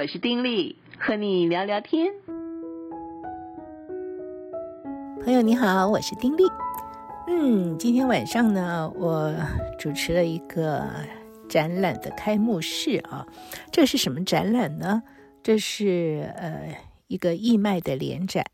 [0.00, 2.14] 我是丁力，和你聊聊天。
[5.24, 6.44] 朋友你好，我是丁力。
[7.26, 9.34] 嗯，今天晚上呢，我
[9.76, 10.88] 主持了一个
[11.48, 13.26] 展览的开幕式啊。
[13.72, 15.02] 这是什么展览呢？
[15.42, 16.78] 这是呃
[17.08, 18.44] 一个义卖的联展，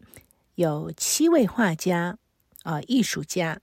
[0.55, 2.17] 有七位画家
[2.63, 3.61] 啊、艺术家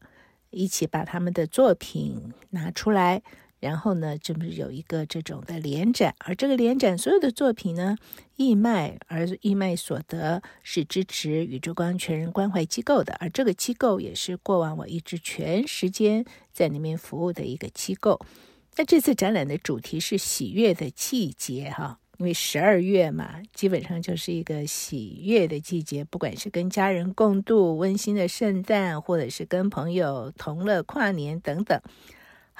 [0.51, 3.23] 一起把他们的作品拿出来。
[3.61, 7.95] 然后呢，这不是有一个这种的联展，而这个联展所有的作品呢，
[8.35, 18.19] 义卖，而义卖所得是支持宇宙光全人关怀机构的，而这个机构也是过往我一直全时间在里面服务的一个机构。
[18.77, 31.79] 那这次展览的主题是喜悦的季节，哈，因为十二月嘛，基本上就是一个喜悦的季节，不管是跟家人共度温馨的圣诞，或者是跟朋友同乐跨年等等。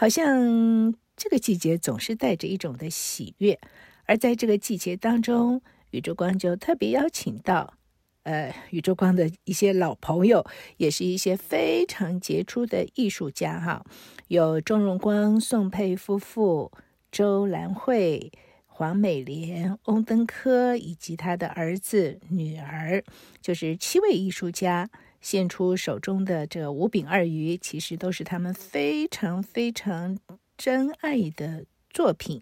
[0.02, 3.60] 好像这个季节总是带着一种的喜悦，
[4.06, 5.62] 而在这个季节当中，
[5.92, 7.76] 宇宙光就特别邀请到，
[8.24, 10.44] 呃，宇宙光的一些老朋友，
[10.78, 13.86] 也是一些非常杰出的艺术家哈，
[14.28, 16.72] 有钟荣光、宋佩夫妇、
[17.12, 18.32] 周兰慧、
[18.66, 23.04] 黄美莲、翁登科以及他的儿子、女儿，
[23.40, 24.90] 就是七位艺术家。
[25.22, 30.18] 献出手中的这五饼二鱼，其实都是他们非常非常
[30.58, 32.42] 珍爱的作品，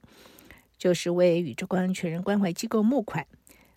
[0.78, 3.28] 就是为宇宙光全人关怀机构募款。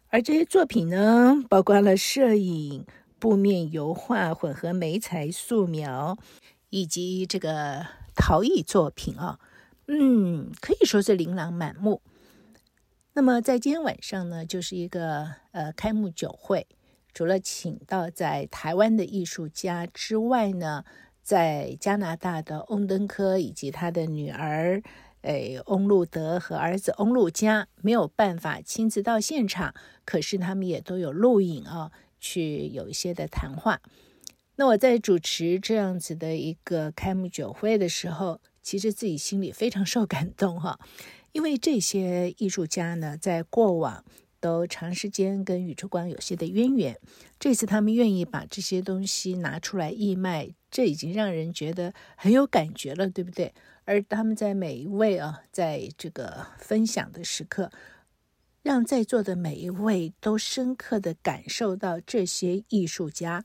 [0.08, 2.86] 而这些作品呢，包括了摄影、
[3.18, 6.16] 布面油画、混合媒材、素描，
[6.70, 9.40] 以及这个陶艺作品啊，
[9.88, 12.02] 嗯，可以说是琳琅满目。
[13.14, 16.66] 那么在今天晚上呢，就是一个呃开幕酒会。
[17.14, 20.84] 除了请到在台湾的艺术家之外呢，
[21.22, 24.82] 在加拿大的翁登科以及他的女儿，
[25.22, 33.80] 诶，翁路德和儿子翁路加没有办法亲自到现场，可是他们也都有录影啊，去有一些的谈话。
[34.56, 40.78] 那我在主持这样子的一个开幕酒会的时候，其实自己心里非常受感动哈，
[41.32, 44.04] 因为这些艺术家呢，在过往。
[44.42, 46.98] 都长时间跟宇宙光有些的渊源，
[47.38, 53.54] 这次他们愿意把这些东西拿出来义卖，这已经让人觉得很有感觉了，对不对？
[53.84, 57.70] 而他们在每一位啊，在这个分享的时刻，
[58.62, 63.44] 让在座的每一位都深刻的感受到这些艺术家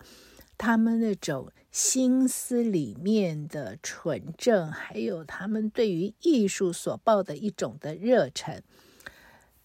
[0.58, 8.64] 他们那种心思里面的纯正，还有他们对于艺术所抱的一种的热忱。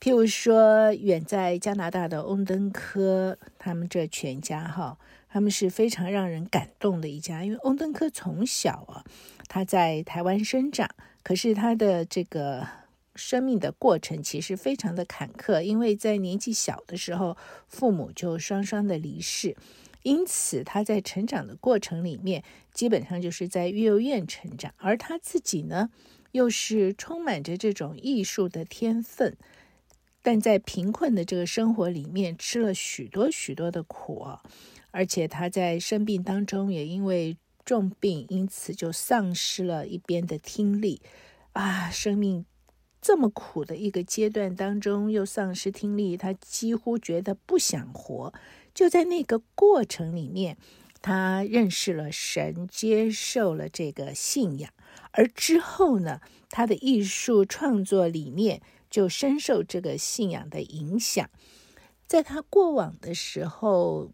[0.03, 4.99] 譬如说，远在加拿大的翁登科，他们这全家哈，
[5.29, 7.45] 他们是非常让人感动的一家。
[7.45, 9.05] 因为翁登科从小啊，
[9.47, 10.91] 他在台湾生长，
[11.23, 12.67] 可是他的这个
[13.15, 17.37] 生命的过程其实非常的坎坷，因为在年纪小的时候，
[17.69, 19.57] 父母就双双的离世，
[20.03, 22.43] 因此他在成长的过程里面，
[22.75, 25.91] 基本上就是在育幼院成长，而他自己呢，
[26.33, 29.37] 又是充满着这种艺术的天分。
[30.25, 34.25] 但在贫困的这个生活里面，吃了许多许多的苦，
[34.93, 41.03] 而且他在生病当中也因为重病，因此就丧失了一边的听力。
[41.55, 42.47] 啊，生命
[43.01, 48.33] 这么苦的一个阶段当中，又丧失听力，他几乎觉得不想活。
[48.73, 50.57] 就在那个过程里面，
[51.03, 54.73] 他认识了神，接受了这个信仰，
[55.11, 58.63] 而之后呢，他的艺术创作里面。
[58.93, 61.31] 就深受这个信仰的影响，
[62.07, 64.13] 在他过往的时候，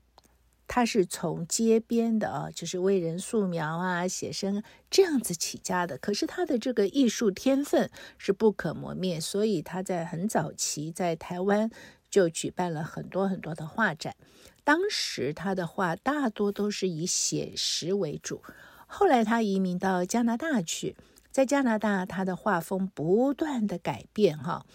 [0.68, 5.98] 他是从街边的啊，就是为人素描啊、写生这样子起家的。
[5.98, 11.68] 可是他的这个艺术天分是不可磨灭，所以他在很早期在台湾
[12.08, 14.14] 就举办了很多很多的画展。
[14.62, 18.42] 当时他的画大多都是以写实为主，
[18.86, 20.94] 后来他移民到加拿大去。
[21.38, 24.66] 在加拿大，他的画风不断的改变，哈，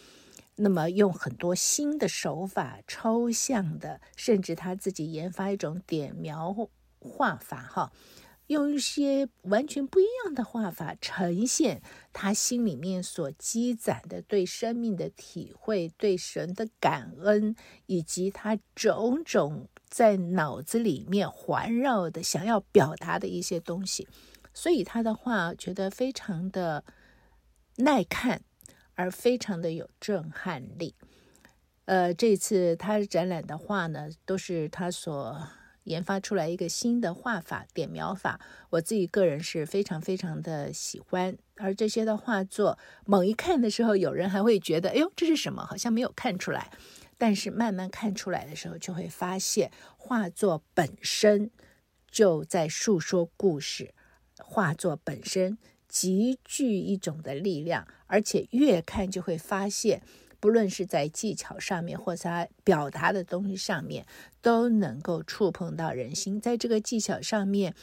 [0.56, 6.56] 那么用很多新的手法，抽象的，甚至他自己研发一种点描
[7.00, 7.92] 画法，哈，
[8.48, 11.82] 用一些完全不一样的画法呈现
[12.14, 17.58] 他心里面所积攒的对生命的体会，对神的感恩，
[17.88, 24.08] 以及他种种在脑子里面环绕的想要表达的一些东西。
[24.54, 26.84] 所以他的画觉得非常的
[27.78, 28.42] 耐看，
[28.96, 30.96] 而非常的有震撼力。
[31.86, 35.48] 呃，这次他展览的画呢，都是他所
[35.84, 38.40] 研发出来一个新的画法点描法，
[38.70, 41.38] 我自己个人是非常非常的喜欢。
[41.58, 45.66] 而这些的画作，猛一看的时候，有人还会觉得，哎呦，这是什么？
[45.66, 46.72] 好像没有看出来。
[47.18, 51.52] 但是慢慢看出来的时候，就会发现画作本身
[52.10, 53.94] 就在诉说故事，
[54.46, 55.58] 画作本身
[55.88, 60.02] 极具一种的力量，而且越看就会发现。
[60.40, 64.06] 不论是在技巧上面，或者他表达的东西上面，
[64.42, 66.42] 都能够触碰到人心。
[66.42, 67.74] 在这个技巧上面，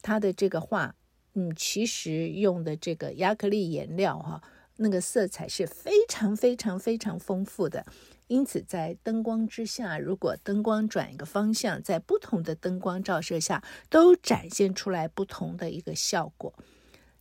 [0.00, 0.94] 他的这个画，
[1.32, 4.40] 嗯，其实用的这个亚克力颜料，哈，
[4.76, 7.84] 那个色彩是非常非常非常丰富的。
[8.26, 16.54] 因此，在灯光之下，如果灯光转一个方向，在不同的灯光照射下，都展现出来不同的一个效果。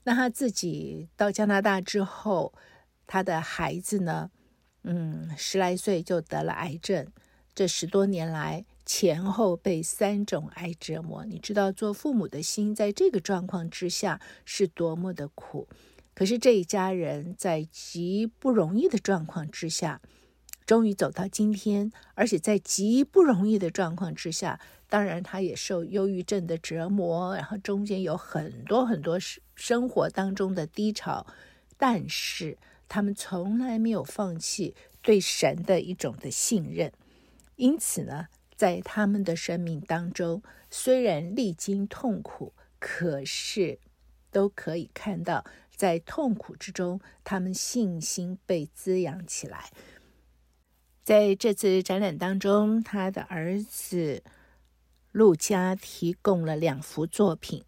[0.06, 2.54] 那他自己到加拿大之后，
[3.06, 4.32] 他的孩子呢？
[4.84, 7.08] 嗯，十来岁就得了癌症，
[7.54, 11.24] 这十多年来前后被三种癌折磨。
[11.26, 15.68] 你知道做父母的心在这个状况之下是多么的苦。
[16.14, 20.02] 可是这一家人在极不容易的状况之下，
[20.66, 29.18] 终于走到今天，而且在极不容易的状况之下，当然他也受忧郁症的折磨，然后中间有很多很多
[29.56, 31.26] 生活当中的低潮，
[31.78, 32.58] 但是。
[32.90, 36.92] 他们从来没有放弃对神的一种的信任，
[37.56, 43.80] 因此呢，在他们的生命当中，虽然历经痛苦，可是
[44.30, 45.44] 都可以看到，
[45.84, 49.70] 在痛苦之中，他们信心被滋养起来。
[51.04, 54.24] 在这次展览当中，他的儿子
[55.12, 57.66] 陆佳提供了两幅作品。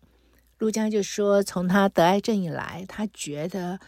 [0.59, 3.81] 陆佳就说，从他得癌症以来，他觉得。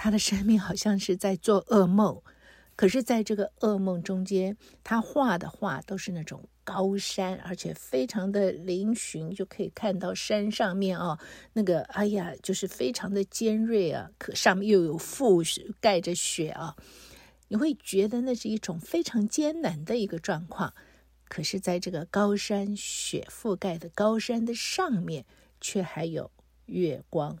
[0.00, 2.22] 他的生命好像是在做噩梦，
[2.78, 11.18] 可是，在这个噩梦中间，他画的画都是那种高山，而且非常的嶙峋，就可以看到山上面哦，
[11.54, 15.44] 那个哎呀，就是非常的尖锐啊，可上面又有覆
[15.80, 16.76] 盖着雪啊，
[17.48, 20.72] 你会觉得那是一种非常艰难的一个状况。
[21.28, 25.26] 可是，在这个高山雪覆盖的高山的上面，
[25.60, 26.30] 却还有
[26.66, 27.36] 月光。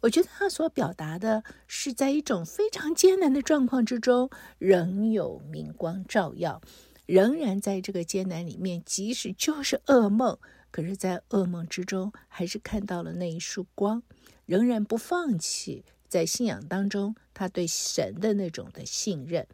[0.00, 6.62] 我觉得他所表达的是，在一种非常艰难的状况之中，仍有明光照耀，
[7.04, 10.38] 仍然在这个艰难里面，即使就是噩梦，
[10.70, 14.02] 可是，在噩梦之中，还是看到了那一束光，
[14.46, 19.46] 仍然不放弃在信仰当中他对神的那种的信任，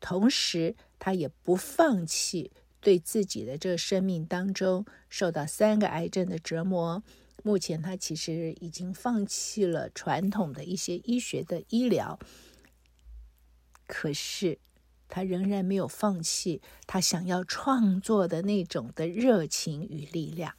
[0.00, 2.50] 同时，他也不放弃
[2.80, 7.02] 对自己的这生命当中受到三个癌症的折磨。
[7.44, 12.18] 目前他其实已经放弃了传统的一些医学的医疗，
[13.86, 14.58] 可是
[15.08, 20.54] 他仍然没有放弃他想要创作的那种的热情与力量。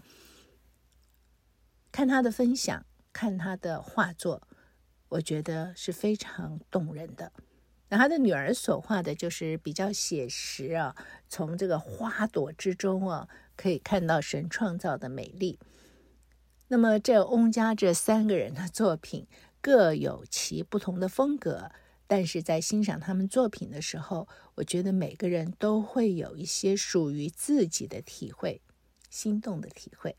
[1.91, 4.47] 看他的分享，看他的画作，
[5.09, 7.31] 我觉得是非常动人的。
[7.89, 10.95] 那他的女儿所画的就是比较写实啊，
[11.27, 13.27] 从这个花朵之中啊，
[13.57, 15.59] 可以看到神创造的美丽。
[16.71, 19.27] 那么，这翁家这三个人的作品
[19.59, 21.69] 各有其不同的风格，
[22.07, 28.61] 但是在欣赏他们作品的时候，我觉得每个人都会有一些属于自己的体会，
[29.09, 30.15] 心动的体会。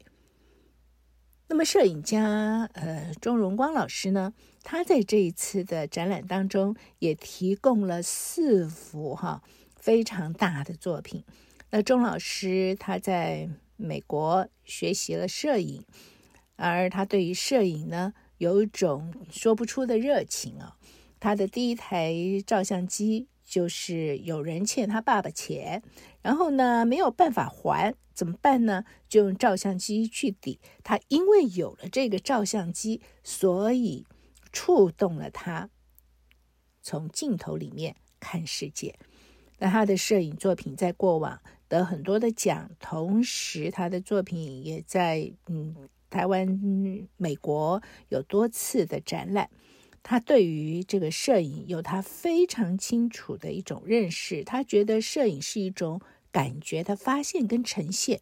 [1.48, 9.42] 那么，摄影家呃钟荣光老师呢，他在这一次的展览当中也提供了四幅哈
[9.74, 11.24] 非常大的作品。
[11.70, 15.82] 那钟老师他在美国学习了摄影。
[16.70, 20.76] 而他对于摄影呢，有一种说不出的热情啊。
[21.18, 22.14] 他的第一台
[22.46, 25.82] 照相机就是有人欠他爸爸钱，
[26.20, 28.84] 然后呢没有办法还，怎么办呢？
[29.08, 30.60] 就用照相机去抵。
[30.84, 34.06] 他因为有了这个照相机，所以
[34.52, 35.68] 触动了他，
[36.80, 38.96] 从镜头里面看世界。
[39.58, 45.88] 那他的摄影作品在过往得很多的奖，同时他的作品也在嗯。
[46.12, 46.46] 台湾、
[47.16, 49.48] 美国有多次的展览，
[50.02, 54.44] 他对于这个摄影有他非常清楚的一种认识。
[54.44, 58.20] 他觉得摄影是一种感觉的发现跟呈现，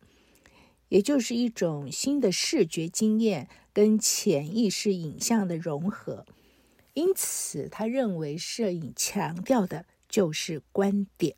[0.89, 6.25] 也就是一种新的视觉经验跟潜意识影像的融合。
[6.95, 11.35] 因此，他认为摄影强调的就是观点。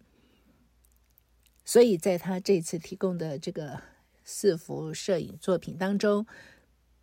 [1.65, 3.92] 所以，在他这次提供的这个。
[4.25, 6.27] 四幅摄影作品当中，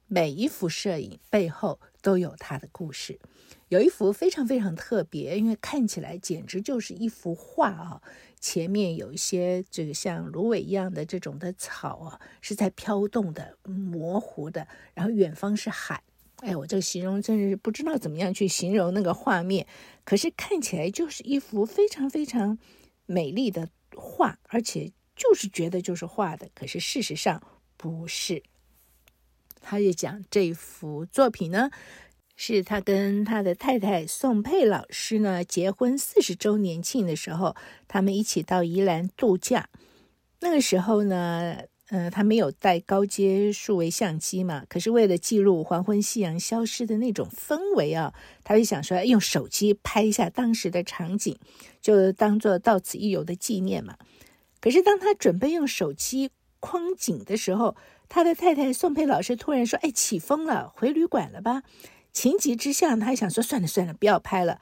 [0.08, 3.20] 每一幅摄影背后都有它的故事。
[3.68, 8.02] 有一幅非常非常特别，因为看起来简直就是一幅画啊！
[8.40, 16.02] 前面有一些这个像芦苇一样的这种的草啊，是在飘动的、模糊的，然后远方是海。
[16.38, 19.68] 哎，我这个形容真是不知道怎么样去形容那个画面，
[20.04, 22.58] 可是看起来就是一幅非常非常
[23.06, 27.44] 美丽的画，而且就是觉得就是画的，可是事实上
[27.76, 28.42] 不是。
[29.62, 31.70] 他就讲这幅作品呢，
[32.38, 37.54] 是他跟他的太太宋佩老师呢结婚四十周年庆的时候，
[37.86, 39.68] 他们一起到宜兰度假。
[40.40, 41.58] 那个时候呢，
[41.90, 48.14] 呃，他没有带高阶数位相机嘛，可是为了记录黄昏夕阳消失的那种氛围啊，
[48.46, 51.38] 他就想说用手机拍一下当时的场景，
[51.82, 53.98] 就当做到此一游的纪念嘛。
[54.62, 57.76] 可是当他准备用手机框景的时候，
[58.08, 61.64] 他的太太宋佩老师突然说：“哎，起风了，回旅馆了吧？”
[62.12, 64.60] 情急之下，他想说：“算了算了，不要拍了。”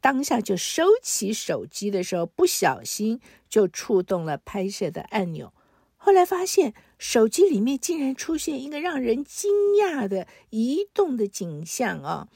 [0.00, 5.52] 当下就收起手机的时候，不小心就触动了拍摄的按钮。
[5.96, 9.50] 后来发现手机里面竟然出现一个让人惊
[9.82, 12.28] 讶的移动的景象啊！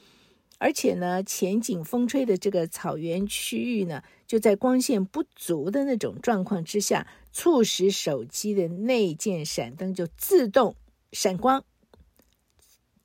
[0.63, 10.77] 而且呢，前景风吹的这个草原区域呢，就在光线不足的那种状况之下，促使手机的内建闪灯就自动
[11.11, 11.65] 闪光。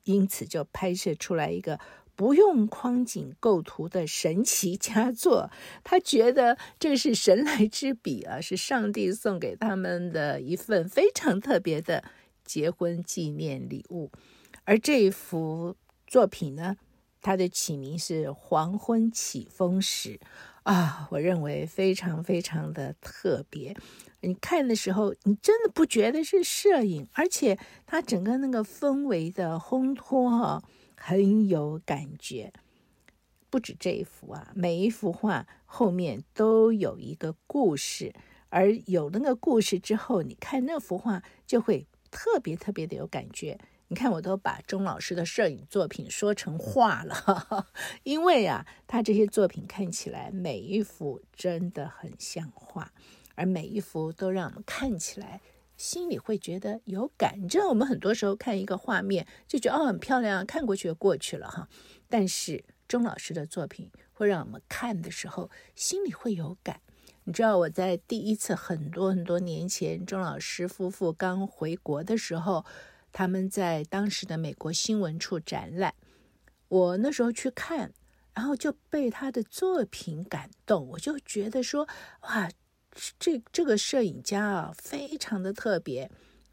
[0.05, 1.77] 因此，就拍摄出来一个
[2.15, 5.51] 不用框景构图的神奇佳作。
[5.83, 12.05] 他觉得这是神来之笔啊，是上帝送给他们的一份非常特别的
[12.45, 14.09] 结婚纪念礼物。
[14.63, 15.75] 而这幅
[16.07, 16.77] 作品呢，
[17.21, 20.17] 它的起名是《黄昏起风时》
[20.63, 23.75] 啊，我认为非常非常的特别。
[24.21, 30.63] 你看的时候，你真的不觉得是摄影，而且它整个那个氛围的烘托哈，
[30.95, 32.51] 很有感觉。
[33.49, 38.13] 不止这一幅啊，每一幅画后面都有一个故事，
[38.49, 43.57] 而有那个故事之后，你看那幅画就会特别特别的有感觉。
[43.89, 47.67] 你看，我都把钟老师的摄影作品说成画了，
[48.03, 52.93] 因为啊，他这些作品看起来每一幅真的很像画。
[53.33, 55.41] 而每一幅都让我们看起来
[55.77, 57.35] 心里会觉得有感。
[57.41, 61.67] 你知道，我们很多时候看一个画面就觉得哦，很漂亮，看过去就过去了哈。
[62.09, 66.81] 但是钟老师的作品会让我们看的时候心里会有感。
[67.23, 72.65] 你知道，我在第一次很多很多年前，钟老师夫妇刚回国的时候，
[73.11, 75.93] 他们在当时的美国新闻处展览，
[76.67, 77.93] 我那时候去看，
[78.33, 81.87] 然后就被他的作品感动，我就觉得说
[82.21, 82.49] 哇。
[83.19, 86.09] 这这个摄影家啊，非常的特别，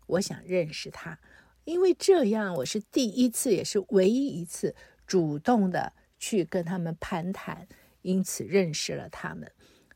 [0.06, 1.18] 我想认识他，
[1.64, 7.66] 因为这样我是第一次，也是唯一一次主动的去跟他们攀谈，
[8.02, 9.50] 因此认识了他们。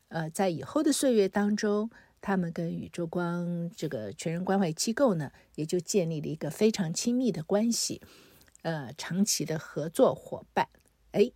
[0.09, 1.89] 呃，在以后的岁月当中，
[2.21, 8.01] 他们跟宇宙光这个全人关怀机构呢，也就建立了一个非常亲密的关系，
[8.61, 10.69] 呃，长期的合作伙伴。
[11.11, 11.31] 哎，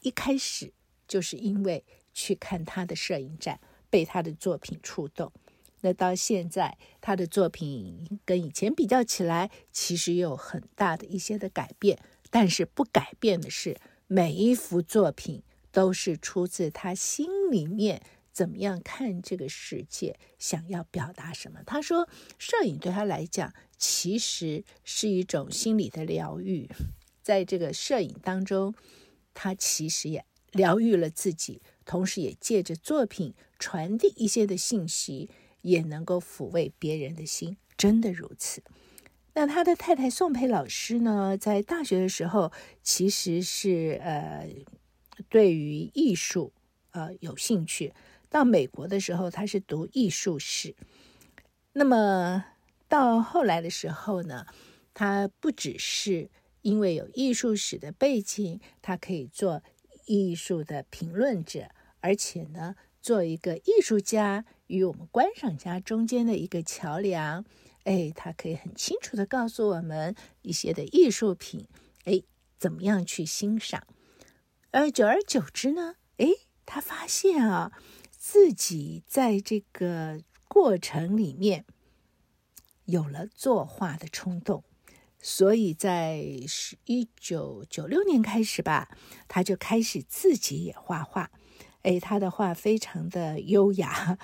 [0.00, 0.72] 一开始
[1.06, 3.60] 就是因为去看他的摄影展。
[3.92, 5.32] 被他的作品触动，
[5.80, 11.98] 那到现在他的作品跟以前比较起来，其实有很大的一些的改变。
[12.30, 15.42] 但是不改变的是，每一幅作品
[15.72, 18.00] 都是出自他心里面
[18.40, 21.60] 怎么样看这个世界，想要表达什么。
[21.66, 26.66] 他说，摄影对他来讲，其实是一种心理的疗愈。
[27.22, 28.74] 在这个摄影当中，
[29.34, 31.60] 他其实也疗愈了自己。
[31.84, 35.28] 同时，也借着作品传递一些的信息，
[35.60, 38.62] 也能够抚慰别人的心，真的如此。
[39.34, 42.50] 那他的太太宋佩老师呢，在大学的时候，
[42.82, 44.48] 其实是呃，
[45.28, 46.54] 对于艺术
[46.92, 47.92] 呃有兴趣。
[48.30, 50.74] 到美国的时候，他是读艺术史。
[51.74, 52.44] 那么
[52.88, 54.46] 到后来的时候呢，
[54.94, 56.30] 他不只是
[56.62, 59.62] 因为有艺术史的背景，他可以做
[60.06, 61.68] 艺术的评论者。
[62.02, 67.44] 而且呢，做一个艺术家与我们观赏家中间的一个桥梁，
[67.84, 71.66] 哎，他可以很清楚地告诉我们一些的艺术品，
[72.04, 72.22] 哎，
[72.58, 73.86] 怎么样去欣赏。
[74.70, 76.28] 而久而久之呢，哎，
[76.64, 77.72] 他发现啊，
[78.20, 81.64] 自己在这个过程里面
[82.84, 84.62] 有了作画的冲动，
[85.18, 86.18] 所以在
[86.84, 88.90] 一九九六年开始吧，
[89.26, 91.30] 他就开始自己也画画。
[91.80, 94.18] 哎，他的画非常的优雅，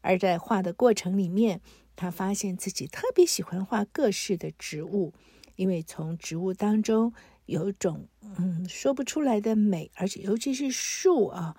[0.00, 1.60] 而在画的过程里面，
[1.96, 5.12] 他发现自己特别喜欢画各式的植物，
[5.56, 7.12] 因为从植物当中
[7.46, 8.06] 有一种
[8.38, 11.56] 嗯说不出来的美，而且尤其是树啊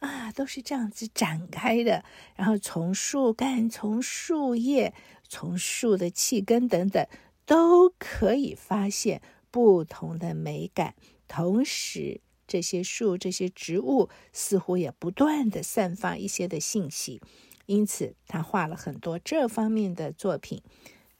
[0.00, 2.04] 啊，都是这样子展开的，
[2.34, 4.92] 然后从树干、从树叶、
[5.28, 7.06] 从树的气根等等，
[7.46, 10.94] 都可以发现不同的美感。
[11.28, 17.20] 同时，这些树、这些植物似乎也不断地散发一些的信息，
[17.66, 20.62] 因此他画了很多这方面的作品，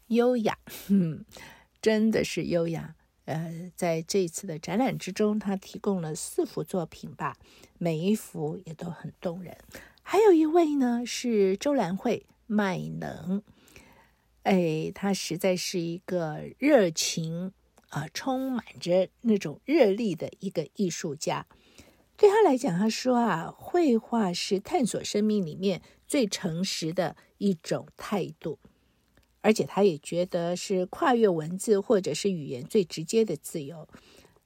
[0.09, 0.59] 优雅，
[0.89, 1.25] 嗯，
[1.81, 2.97] 真的是优雅。
[3.31, 7.37] 呃，在这一次的展览之中，他提供了四幅作品吧，
[7.79, 9.57] 每一幅也都很动人。
[10.03, 13.43] 还有一位呢是周兰慧，麦能，
[14.43, 17.53] 哎，他实在是一个热情。
[17.91, 21.45] 啊，充满着那种热力的一个艺术家，
[22.17, 28.61] 对他来讲，他说啊，绘画是探索生命里面最诚实的一种态度，
[29.41, 33.89] 而且他也觉得是跨越文字或者是语言最直接的自由，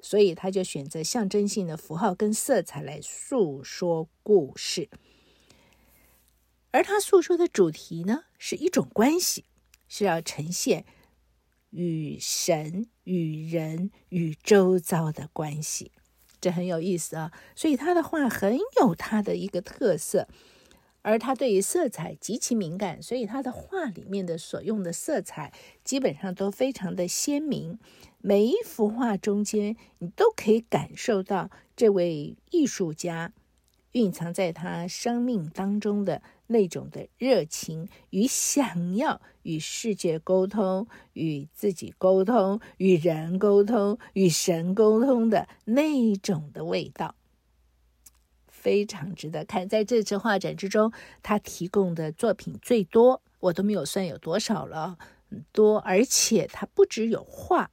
[0.01, 4.89] 所以他就选择象征性的符号跟色彩来诉说故事，
[6.71, 9.45] 而他诉说的主题呢，是一种关系，
[9.89, 10.85] 是要呈现。
[11.77, 15.91] 与神、与人、与周遭的关系，
[16.41, 17.33] 这很有意思啊。
[17.57, 20.29] 所以他的画很有他的一个特色，
[21.05, 25.53] 而他对于色彩极其敏感，所以他的画里面的所用的色彩
[25.85, 27.79] 基本上都非常的鲜明。
[28.21, 33.33] 每一幅画中间，你都可以感受到这位艺术家
[33.93, 36.23] 蕴藏在他生命当中的。
[36.47, 47.15] 那种的热情与想要与世界沟通、与自己沟通、与人沟通、与神沟通的那种的味道，
[48.65, 49.69] 非常值得看。
[49.69, 50.91] 在这次画展之中，
[51.23, 54.99] 他提供的作品最多，我都没有算有多少了，
[55.31, 55.79] 很多。
[55.81, 57.71] 而且他不只有画，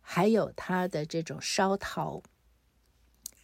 [0.00, 2.22] 还有他的这种烧陶。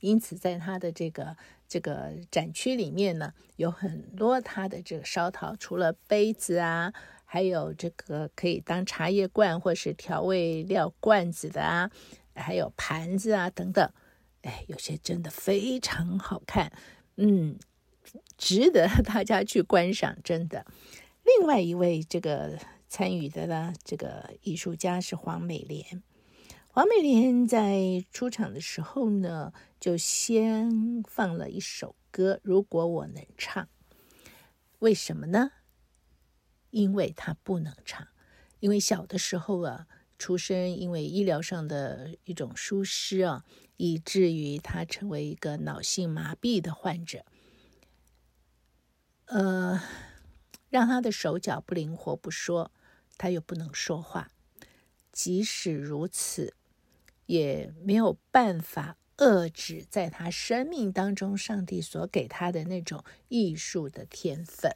[0.01, 1.37] 因此，在他的这个。
[1.69, 6.93] 这个展区里面呢，有很多他的这个烧陶，除了杯子啊，
[7.25, 11.91] 还有这个可以当茶叶罐或是调味料罐子的啊，
[12.37, 13.91] 还有盘子啊等等，
[14.47, 16.73] 哎，有些真的非常好看，
[17.17, 17.59] 嗯，
[18.39, 20.65] 值得 大家去观赏，真的。
[21.25, 22.57] 另外一位这个
[22.89, 26.01] 参与的呢，这个艺术家是黄美莲。
[26.69, 33.65] 黄美莲在出场的时候呢，就先放了一首歌《如果我能唱》。
[34.79, 35.51] 为什么呢？
[36.71, 38.07] 因为她不能唱，
[38.61, 43.45] 因为小的时候啊，出生因为医疗上的一种疏失啊，
[43.77, 47.25] 以至于他成为一个脑性麻痹的患者。
[49.27, 49.83] 呃，
[50.69, 52.71] 让他的手脚不灵活不说，
[53.17, 54.31] 他又不能说话。
[55.13, 56.55] 即使如此。
[57.27, 64.71] 也没有办法遏制在他生命当中上帝所给他的那种艺术的天分，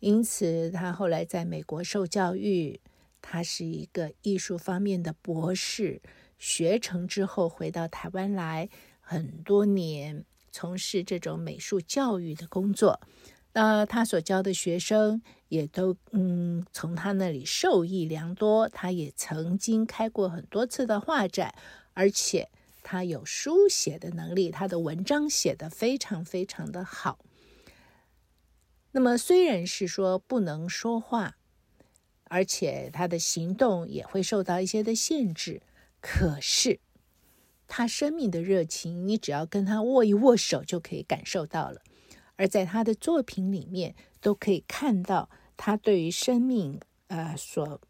[0.00, 2.78] 因此他后来在美国受教育，
[3.20, 6.00] 他是一个艺术方面的博士，
[6.38, 8.68] 学成之后回到台湾来，
[9.00, 13.00] 很多年从事这种美术教育的工作。
[13.52, 18.68] 那他所教的学生也都嗯，从他那里受益良多。
[18.68, 21.54] 他也曾经开过很多次的画展，
[21.94, 22.50] 而且
[22.82, 27.18] 他有书写的能力，他的文章写得非常非常的好。
[28.92, 31.38] 那么虽然是说不能说话，
[32.28, 35.62] 而且他的行动也会受到一些的限制，
[36.00, 36.80] 可是
[37.68, 41.82] 他生命的热情，你只要跟他握一握手就可以感受到了。
[42.36, 47.80] 而在他的作品里面，都可以看到他对于生命，呃，所，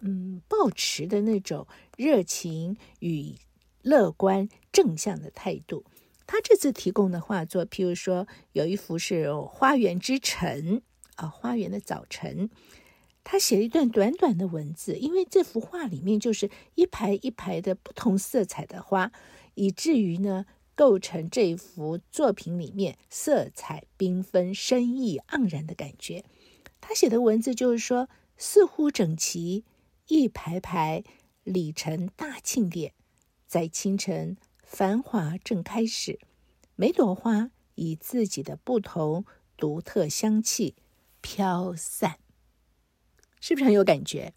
[0.00, 3.36] 嗯，抱持的那种热情与
[3.82, 5.84] 乐观正向的态度。
[6.26, 10.80] 他这次提供的画作，譬如说，有一幅是《花园之晨》
[11.16, 12.50] 啊，花园的早晨。
[13.28, 19.10] 他写了一段短短的文字，因为这幅画里面就是一排一排的不同色彩的花，
[19.54, 20.46] 以至于呢。
[20.78, 26.22] 构成这幅作品里面色彩缤纷、深意盎然的感觉。
[26.82, 29.64] 他写的文字就是说，似乎整齐，
[30.08, 31.02] 一排排，
[31.44, 32.92] 里程大庆典，
[33.46, 36.18] 在清晨，繁华正开始。
[36.74, 39.24] 每朵花以自己的不同
[39.56, 40.74] 独特香气
[41.22, 42.18] 飘散，
[43.46, 44.34] 是不是很有感觉？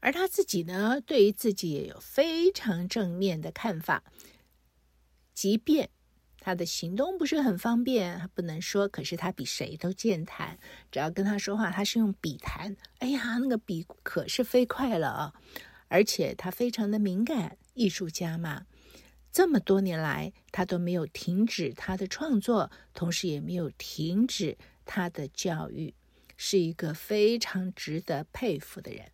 [0.00, 4.04] 而他自己呢，对于自己也有非常正面的看法。
[5.32, 5.88] 即便
[6.38, 10.58] 他的行动不是很方便，不能说，可是他比谁都健谈。
[10.90, 12.76] 只要跟他说话，他是用笔谈。
[12.98, 15.32] 哎呀，那个笔可是飞快了啊！
[15.88, 18.66] 而且他非常的敏感，艺术家嘛，
[19.32, 25.94] 这么多年来他都没有停止他的创作，同时也没有停止他的教育，
[26.44, 29.12] 是一个非常值得佩服的人。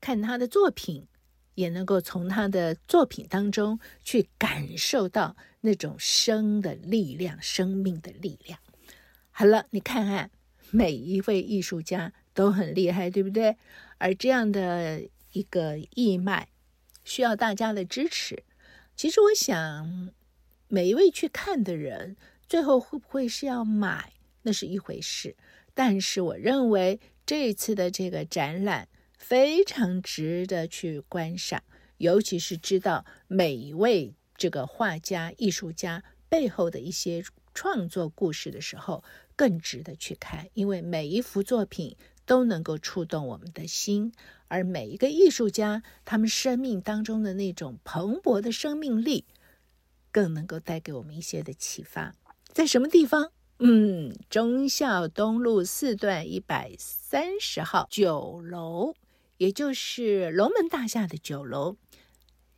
[0.00, 1.06] 看他的作品，
[1.56, 8.58] 也能够从他的作品当中去感受到那种生的力量、生命的力量。
[9.30, 10.30] 好了，你看看，
[10.70, 13.58] 每一位艺术家都很厉害，对不对？
[13.98, 16.48] 而这样的一个义卖，
[17.04, 18.42] 需要大家的支持。
[18.96, 20.10] 其实我想，
[20.68, 22.16] 每一位去看的人，
[22.48, 24.14] 最后会不会是要买，
[24.44, 25.36] 那是一回事。
[25.74, 31.62] 但是我认为这次的这个展览非常值得去观赏，
[31.98, 37.22] 尤其是知道每一位这个画家、艺术家背后的一些
[37.54, 39.04] 创作故事的时候，
[39.36, 44.12] 更值得去看，因为每一幅作品都能够触动我们的心，
[44.48, 49.26] 而每一个艺术家他们生命当中的那种蓬勃的生命力，
[50.10, 52.14] 更能够带给我们一些的启发。
[52.52, 53.32] 在什么地方？
[53.64, 58.94] 嗯，忠孝东路四段一百三十号九楼，
[59.36, 61.76] 也就是龙门大厦的九楼，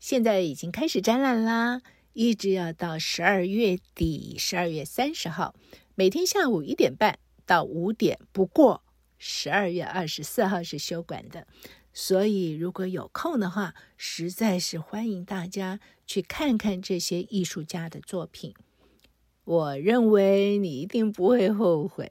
[0.01, 1.83] 现在已经开始展览啦，
[2.15, 5.55] 一直要到十二月底，十二月三十号，
[5.95, 8.19] 每天下午一点半到五点。
[8.33, 8.83] 不过
[9.19, 11.47] 十二月二十四号是休馆的，
[11.93, 18.55] 所以如果有空的话，实在是欢迎大家去看看这些艺术家的作品。
[19.45, 22.09] 我认为你一定不会后悔，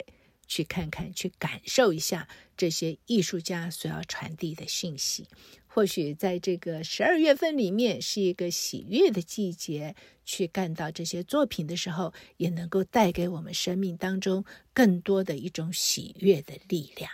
[0.48, 5.28] 去看看，去感受一下这些艺术家所要传递的讯息。
[5.66, 17.10] 或许在这个十二月份里面是一个喜悦的季节，去看到这些作品的时候，也能够带给我们生命当中更多的一种喜悦的力量。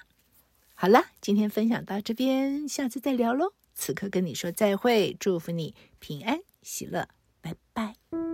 [0.75, 3.53] 好了，今天分享到这边，下次再聊喽。
[3.75, 7.07] 此刻跟你说再会，祝福你平安喜乐，
[7.39, 8.28] 拜拜。